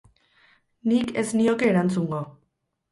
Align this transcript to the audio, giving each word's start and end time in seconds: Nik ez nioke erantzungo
Nik 0.93 1.13
ez 1.23 1.27
nioke 1.43 1.71
erantzungo 1.75 2.25